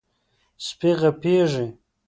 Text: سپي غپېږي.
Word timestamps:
سپي 0.65 0.91
غپېږي. 1.01 1.65